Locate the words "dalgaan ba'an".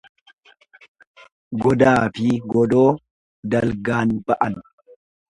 3.55-4.57